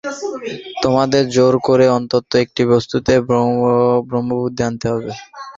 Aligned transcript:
তোমাদের 0.83 1.23
জোর 1.35 1.53
করে 1.67 1.85
অন্তত 1.97 2.29
একটি 2.43 2.63
বস্তুতে 2.71 3.13
ব্রহ্মবুদ্ধি 4.09 4.61
আনতে 4.67 4.87
হবে। 4.93 5.11